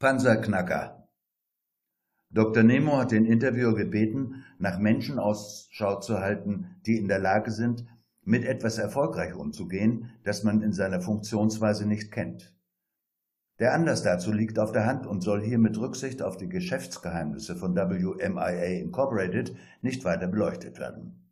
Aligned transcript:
Panzerknacker 0.00 1.06
Dr. 2.30 2.62
Nemo 2.62 2.96
hat 2.96 3.10
den 3.10 3.26
Interviewer 3.26 3.74
gebeten, 3.74 4.46
nach 4.58 4.78
Menschen 4.78 5.18
Ausschau 5.18 6.00
zu 6.00 6.20
halten, 6.20 6.80
die 6.86 6.96
in 6.96 7.06
der 7.06 7.18
Lage 7.18 7.50
sind, 7.50 7.84
mit 8.22 8.46
etwas 8.46 8.78
erfolgreich 8.78 9.34
umzugehen, 9.34 10.10
das 10.24 10.42
man 10.42 10.62
in 10.62 10.72
seiner 10.72 11.02
Funktionsweise 11.02 11.86
nicht 11.86 12.12
kennt. 12.12 12.56
Der 13.58 13.74
Anlass 13.74 14.02
dazu 14.02 14.32
liegt 14.32 14.58
auf 14.58 14.72
der 14.72 14.86
Hand 14.86 15.06
und 15.06 15.20
soll 15.20 15.42
hier 15.42 15.58
mit 15.58 15.76
Rücksicht 15.76 16.22
auf 16.22 16.38
die 16.38 16.48
Geschäftsgeheimnisse 16.48 17.54
von 17.54 17.76
WMIA 17.76 18.80
Incorporated 18.80 19.54
nicht 19.82 20.06
weiter 20.06 20.28
beleuchtet 20.28 20.78
werden. 20.78 21.28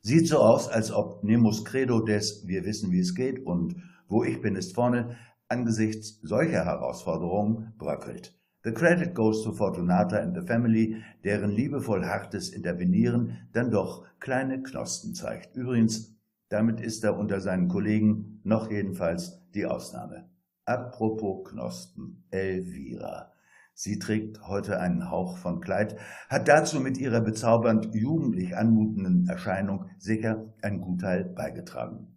Sieht 0.00 0.28
so 0.28 0.38
aus, 0.38 0.70
als 0.70 0.92
ob 0.92 1.22
Nemos 1.24 1.66
Credo 1.66 2.00
des 2.00 2.46
Wir 2.46 2.64
wissen, 2.64 2.90
wie 2.90 3.00
es 3.00 3.14
geht 3.14 3.44
und 3.44 3.76
Wo 4.08 4.22
ich 4.24 4.40
bin 4.40 4.54
ist 4.56 4.74
vorne 4.74 5.16
angesichts 5.48 6.18
solcher 6.22 6.64
Herausforderungen 6.64 7.74
bröckelt. 7.78 8.34
The 8.64 8.72
credit 8.72 9.14
goes 9.14 9.44
to 9.44 9.52
Fortunata 9.52 10.16
and 10.16 10.34
the 10.34 10.44
family, 10.44 11.00
deren 11.22 11.50
liebevoll 11.50 12.04
hartes 12.04 12.50
Intervenieren 12.50 13.48
dann 13.52 13.70
doch 13.70 14.04
kleine 14.18 14.62
Knospen 14.62 15.14
zeigt. 15.14 15.54
Übrigens, 15.54 16.16
damit 16.48 16.80
ist 16.80 17.04
er 17.04 17.16
unter 17.16 17.40
seinen 17.40 17.68
Kollegen 17.68 18.40
noch 18.42 18.70
jedenfalls 18.70 19.40
die 19.54 19.66
Ausnahme. 19.66 20.28
Apropos 20.64 21.48
Knospen, 21.48 22.24
Elvira. 22.30 23.30
Sie 23.72 24.00
trägt 24.00 24.48
heute 24.48 24.80
einen 24.80 25.10
Hauch 25.10 25.36
von 25.36 25.60
Kleid, 25.60 25.96
hat 26.28 26.48
dazu 26.48 26.80
mit 26.80 26.98
ihrer 26.98 27.20
bezaubernd 27.20 27.94
jugendlich 27.94 28.56
anmutenden 28.56 29.28
Erscheinung 29.28 29.90
sicher 29.98 30.52
ein 30.62 30.80
Gutteil 30.80 31.24
beigetragen. 31.24 32.16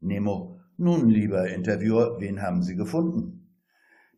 Nemo 0.00 0.59
nun, 0.80 1.08
lieber 1.08 1.48
Interviewer, 1.48 2.20
wen 2.20 2.42
haben 2.42 2.62
Sie 2.62 2.74
gefunden? 2.74 3.40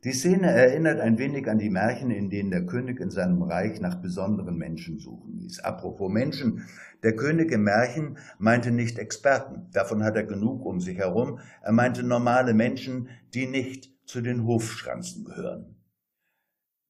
Die 0.05 0.12
Szene 0.12 0.50
erinnert 0.50 0.98
ein 0.98 1.18
wenig 1.18 1.48
an 1.48 1.58
die 1.58 1.70
Märchen, 1.70 2.10
in 2.10 2.28
denen 2.28 2.50
der 2.50 2.66
König 2.66 2.98
in 2.98 3.10
seinem 3.10 3.42
Reich 3.42 3.80
nach 3.80 4.00
besonderen 4.02 4.56
Menschen 4.56 4.98
suchen 4.98 5.38
ließ. 5.38 5.60
Apropos 5.60 6.10
Menschen, 6.10 6.66
der 7.05 7.14
König 7.14 7.52
im 7.52 7.62
Märchen 7.62 8.18
meinte 8.38 8.72
nicht 8.72 8.98
Experten, 8.98 9.70
davon 9.72 10.02
hat 10.02 10.16
er 10.16 10.24
genug 10.24 10.64
um 10.64 10.80
sich 10.80 10.98
herum, 10.98 11.38
er 11.62 11.72
meinte 11.72 12.02
normale 12.02 12.52
Menschen, 12.52 13.10
die 13.33 13.46
nicht 13.46 13.92
zu 14.06 14.22
den 14.22 14.44
Hofschranzen 14.44 15.24
gehören. 15.24 15.77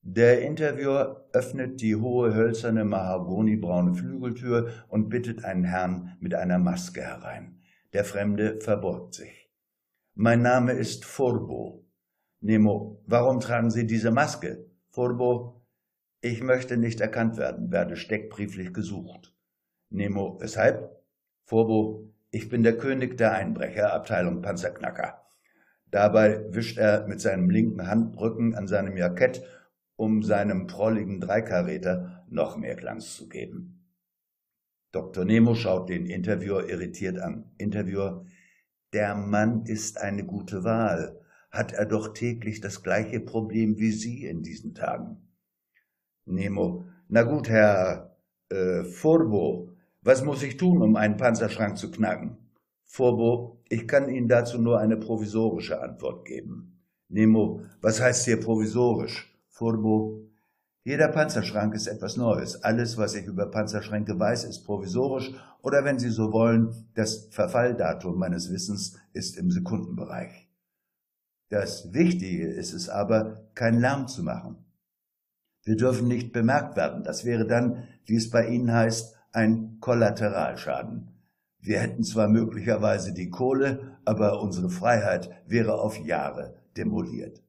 Der 0.01 0.43
Interviewer 0.43 1.29
öffnet 1.33 1.81
die 1.81 1.97
hohe 1.97 2.35
hölzerne 2.35 2.85
mahagonibraune 2.85 3.95
Flügeltür 3.95 4.71
und 4.89 5.11
bittet 5.11 5.45
einen 5.45 5.65
Herrn 5.65 6.17
mit 6.19 6.35
einer 6.35 6.59
Maske 6.59 7.03
herein. 7.03 7.61
Der 7.93 8.05
Fremde 8.05 8.59
verbeugt 8.61 9.15
sich. 9.15 9.42
Mein 10.15 10.43
Name 10.43 10.73
ist 10.73 11.07
Furbo. 11.07 11.87
Nemo, 12.41 13.03
warum 13.07 13.41
tragen 13.41 13.71
Sie 13.71 13.87
diese 13.87 14.11
Maske? 14.11 14.67
Furbo, 14.91 15.63
ich 16.21 16.43
möchte 16.43 16.77
nicht 16.77 17.01
erkannt 17.01 17.39
werden, 17.39 17.73
werde 17.73 17.97
steckbrieflich 17.97 18.75
gesucht. 18.75 19.35
Nemo, 19.89 20.39
weshalb? 20.39 21.03
Furbo, 21.45 22.13
ich 22.31 22.51
bin 22.51 22.63
der 22.63 22.77
König 22.77 23.17
der 23.17 23.33
Einbrecher, 23.33 23.95
Abteilung 23.95 24.43
Panzerknacker. 24.43 25.25
Dabei 25.91 26.45
wischt 26.53 26.77
er 26.77 27.07
mit 27.07 27.23
seinem 27.23 27.49
linken 27.49 27.87
Handrücken 27.87 28.55
an 28.55 28.67
seinem 28.67 28.99
Jackett, 28.99 29.43
um 29.97 30.23
seinem 30.23 30.67
prolligen 30.67 31.21
Dreikarräter 31.21 32.27
noch 32.29 32.59
mehr 32.59 32.77
Glanz 32.77 33.17
zu 33.17 33.31
geben. 33.31 33.89
Dr. 34.93 35.25
Nemo 35.25 35.55
schaut 35.55 35.89
den 35.89 36.05
Interviewer 36.05 36.69
irritiert 36.69 37.19
an. 37.19 37.51
Interviewer, 37.57 38.27
der 38.93 39.15
Mann 39.15 39.65
ist 39.67 39.99
eine 40.01 40.25
gute 40.25 40.65
Wahl, 40.65 41.21
hat 41.51 41.73
er 41.73 41.87
doch 41.87 42.13
täglich 42.15 42.61
das 42.61 42.83
gleiche 42.83 43.21
Problem 43.21 43.79
wie 43.79 43.93
Sie 43.93 44.25
in 44.25 44.43
diesen 44.43 44.75
Tagen. 44.75 45.29
Nemo, 46.25 46.87
na 47.09 47.23
gut, 47.23 47.49
Herr 47.49 48.17
äh, 48.49 48.85
Furbo, 48.85 49.71
was 50.03 50.25
muss 50.25 50.43
ich 50.43 50.57
tun, 50.57 50.83
um 50.83 50.97
einen 50.97 51.17
Panzerschrank 51.17 51.77
zu 51.79 51.91
knacken? 51.91 52.37
Furbo, 52.85 53.63
ich 53.69 53.87
kann 53.89 54.09
Ihnen 54.09 54.29
dazu 54.29 54.59
nur 54.59 54.79
eine 54.79 54.97
provisorische 54.97 55.81
Antwort 55.81 56.25
geben. 56.25 56.81
Nemo, 57.09 57.63
was 57.81 58.01
heißt 58.01 58.25
hier 58.25 58.41
provisorisch? 58.41 59.35
Furbo, 59.49 60.32
jeder 60.85 61.09
Panzerschrank 61.09 61.75
ist 61.75 61.87
etwas 61.87 62.17
Neues. 62.17 62.65
Alles, 62.65 62.99
was 62.99 63.15
ich 63.15 63.27
über 63.27 63.47
Panzerschränke 63.51 64.19
weiß, 64.19 64.45
ist 64.45 64.65
provisorisch 64.65 65.33
oder 65.63 65.85
wenn 65.85 66.01
Sie 66.01 66.11
so 66.11 66.33
wollen, 66.33 66.89
das 66.95 67.29
Verfalldatum 67.31 68.19
meines 68.19 68.51
Wissens 68.51 68.99
ist 69.13 69.39
im 69.39 69.51
Sekundenbereich. 69.51 70.49
Das 71.51 71.93
Wichtige 71.93 72.49
ist 72.49 72.73
es 72.73 72.89
aber, 72.89 73.49
keinen 73.55 73.81
Lärm 73.81 74.09
zu 74.09 74.25
machen. 74.25 74.57
Wir 75.65 75.77
dürfen 75.77 76.09
nicht 76.09 76.33
bemerkt 76.33 76.77
werden. 76.77 77.05
Das 77.05 77.25
wäre 77.25 77.47
dann, 77.47 77.85
wie 78.07 78.17
es 78.17 78.31
bei 78.31 78.49
Ihnen 78.49 78.73
heißt, 78.73 79.17
ein 79.31 79.79
Kollateralschaden. 79.79 81.13
Wir 81.61 81.79
hätten 81.79 82.03
zwar 82.03 82.27
möglicherweise 82.29 83.13
die 83.13 83.31
Kohle, 83.31 83.99
aber 84.05 84.43
unsere 84.43 84.69
Freiheit 84.69 85.31
wäre 85.47 85.81
auf 85.81 85.97
Jahre 85.99 86.57
demoliert. 86.77 87.41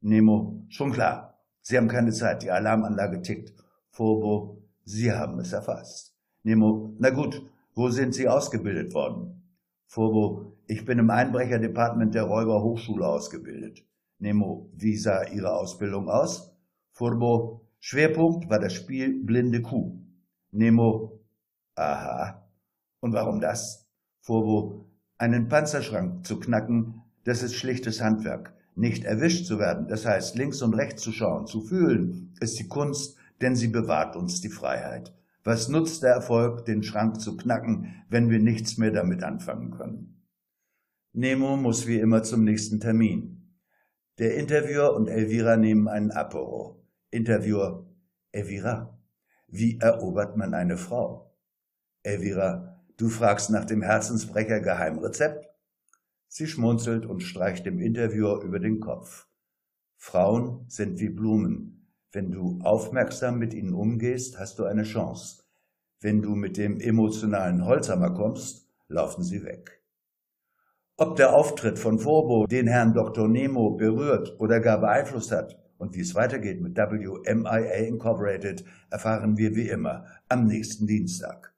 Nemo, 0.00 0.64
schon 0.68 0.90
klar. 0.90 1.29
Sie 1.62 1.76
haben 1.76 1.88
keine 1.88 2.12
Zeit, 2.12 2.42
die 2.42 2.50
Alarmanlage 2.50 3.22
tickt. 3.22 3.54
Fobo, 3.90 4.62
Sie 4.84 5.12
haben 5.12 5.38
es 5.40 5.52
erfasst. 5.52 6.16
Nemo, 6.42 6.94
na 6.98 7.10
gut, 7.10 7.42
wo 7.74 7.90
sind 7.90 8.14
Sie 8.14 8.28
ausgebildet 8.28 8.94
worden? 8.94 9.42
Fobo, 9.86 10.56
ich 10.66 10.84
bin 10.84 10.98
im 10.98 11.10
Einbrecherdepartement 11.10 12.14
der 12.14 12.24
Räuber 12.24 12.62
Hochschule 12.62 13.06
ausgebildet. 13.06 13.84
Nemo, 14.18 14.70
wie 14.74 14.96
sah 14.96 15.24
Ihre 15.24 15.52
Ausbildung 15.52 16.08
aus? 16.08 16.54
Furbo, 16.92 17.66
Schwerpunkt 17.78 18.50
war 18.50 18.58
das 18.58 18.74
Spiel 18.74 19.24
Blinde 19.24 19.62
Kuh. 19.62 19.98
Nemo, 20.52 21.20
aha. 21.74 22.46
Und 23.00 23.12
warum 23.14 23.40
das? 23.40 23.88
Furbo, 24.20 24.84
einen 25.18 25.48
Panzerschrank 25.48 26.26
zu 26.26 26.38
knacken, 26.38 27.02
das 27.24 27.42
ist 27.42 27.54
schlichtes 27.54 28.00
Handwerk 28.00 28.54
nicht 28.74 29.04
erwischt 29.04 29.46
zu 29.46 29.58
werden, 29.58 29.88
das 29.88 30.06
heißt 30.06 30.36
links 30.36 30.62
und 30.62 30.74
rechts 30.74 31.02
zu 31.02 31.12
schauen, 31.12 31.46
zu 31.46 31.60
fühlen, 31.60 32.34
ist 32.40 32.58
die 32.58 32.68
Kunst, 32.68 33.16
denn 33.40 33.56
sie 33.56 33.68
bewahrt 33.68 34.16
uns 34.16 34.40
die 34.40 34.48
Freiheit. 34.48 35.14
Was 35.42 35.68
nutzt 35.68 36.02
der 36.02 36.10
Erfolg, 36.10 36.66
den 36.66 36.82
Schrank 36.82 37.20
zu 37.20 37.36
knacken, 37.36 38.04
wenn 38.08 38.30
wir 38.30 38.38
nichts 38.38 38.76
mehr 38.76 38.90
damit 38.90 39.22
anfangen 39.22 39.70
können? 39.70 40.22
Nemo 41.12 41.56
muss 41.56 41.86
wie 41.86 41.98
immer 41.98 42.22
zum 42.22 42.44
nächsten 42.44 42.78
Termin. 42.78 43.56
Der 44.18 44.36
Interviewer 44.36 44.94
und 44.94 45.08
Elvira 45.08 45.56
nehmen 45.56 45.88
einen 45.88 46.10
Apero. 46.10 46.86
Interviewer, 47.10 47.86
Elvira, 48.32 48.98
wie 49.48 49.78
erobert 49.80 50.36
man 50.36 50.54
eine 50.54 50.76
Frau? 50.76 51.34
Elvira, 52.02 52.80
du 52.96 53.08
fragst 53.08 53.50
nach 53.50 53.64
dem 53.64 53.82
Herzensbrecher 53.82 54.60
Geheimrezept? 54.60 55.49
Sie 56.32 56.46
schmunzelt 56.46 57.06
und 57.06 57.24
streicht 57.24 57.66
dem 57.66 57.80
Interviewer 57.80 58.40
über 58.44 58.60
den 58.60 58.78
Kopf. 58.78 59.26
Frauen 59.96 60.64
sind 60.68 61.00
wie 61.00 61.08
Blumen. 61.08 61.88
Wenn 62.12 62.30
du 62.30 62.60
aufmerksam 62.62 63.40
mit 63.40 63.52
ihnen 63.52 63.74
umgehst, 63.74 64.38
hast 64.38 64.60
du 64.60 64.64
eine 64.64 64.84
Chance. 64.84 65.42
Wenn 66.00 66.22
du 66.22 66.36
mit 66.36 66.56
dem 66.56 66.78
emotionalen 66.78 67.66
Holzhammer 67.66 68.14
kommst, 68.14 68.68
laufen 68.86 69.24
sie 69.24 69.42
weg. 69.42 69.82
Ob 70.96 71.16
der 71.16 71.34
Auftritt 71.34 71.80
von 71.80 71.98
Forbo 71.98 72.46
den 72.46 72.68
Herrn 72.68 72.94
Dr. 72.94 73.26
Nemo 73.26 73.72
berührt 73.72 74.38
oder 74.38 74.60
gar 74.60 74.80
beeinflusst 74.80 75.32
hat 75.32 75.58
und 75.78 75.96
wie 75.96 76.00
es 76.02 76.14
weitergeht 76.14 76.60
mit 76.60 76.76
WMIA 76.76 77.86
Incorporated, 77.88 78.64
erfahren 78.88 79.36
wir 79.36 79.56
wie 79.56 79.68
immer 79.68 80.06
am 80.28 80.46
nächsten 80.46 80.86
Dienstag. 80.86 81.49